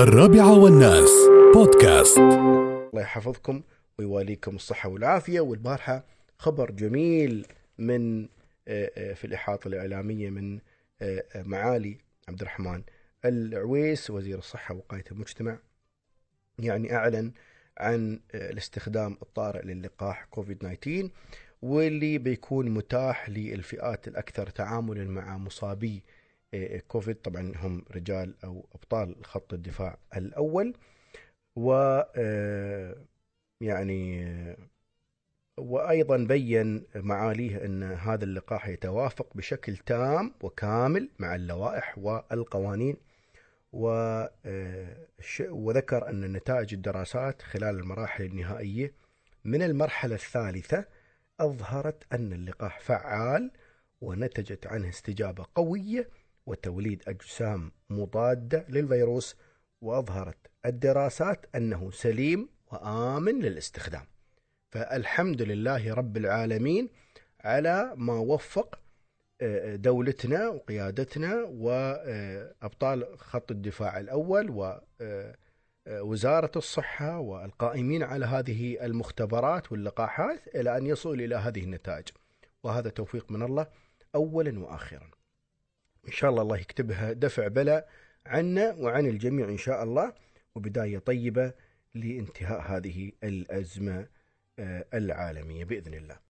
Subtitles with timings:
[0.00, 1.10] الرابعة والناس.
[1.54, 2.18] بودكاست.
[2.18, 3.62] الله يحفظكم
[3.98, 6.04] ويواليكم الصحة والعافية والبارحة.
[6.38, 7.46] خبر جميل
[7.78, 10.58] من آه، آه، في الإحاطة الإعلامية من
[11.02, 12.82] آه، معالي عبد الرحمن
[13.24, 15.58] العويس وزير الصحة ووقاية المجتمع.
[16.58, 17.32] يعني أعلن
[17.78, 21.10] عن الاستخدام الطارئ للقاح كوفيد 19
[21.62, 26.02] واللي بيكون متاح للفئات الأكثر تعاملا مع مصابي
[26.88, 27.16] كوفيد.
[27.16, 30.74] طبعا هم رجال أو أبطال خط الدفاع الأول.
[31.56, 31.72] و
[32.16, 32.96] آه،
[33.60, 34.56] يعني آه،
[35.58, 42.96] وأيضا بين معاليه أن هذا اللقاح يتوافق بشكل تام وكامل مع اللوائح والقوانين.
[43.72, 45.06] و- آه،
[45.40, 48.92] وذكر أن نتائج الدراسات خلال المراحل النهائية
[49.44, 50.84] من المرحلة الثالثة
[51.40, 53.50] أظهرت أن اللقاح فعال
[54.00, 56.08] ونتجت عنه استجابة قوية
[56.46, 59.36] وتوليد أجسام مضادة للفيروس
[59.80, 64.06] وأظهرت الدراسات أنه سليم وآمن للاستخدام.
[64.70, 66.88] فالحمد لله رب العالمين
[67.44, 68.80] على ما وفق
[69.42, 74.76] آه، دولتنا وقيادتنا وأبطال خط الدفاع الأول
[75.88, 82.08] ووزارة الصحة والقائمين على هذه المختبرات واللقاحات إلى أن يصلوا إلى هذه النتائج.
[82.64, 83.66] وهذا توفيق من الله
[84.14, 85.10] أولا وآخرا.
[86.06, 87.88] إن شاء الله الله يكتبها دفع بلاء
[88.26, 90.12] عنا وعن الجميع إن شاء الله
[90.54, 91.52] وبداية طيبة
[91.94, 94.08] لانتهاء هذه الأزمة
[94.58, 96.20] آه، العالمية بإذن الله.